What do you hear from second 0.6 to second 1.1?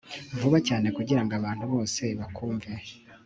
cyane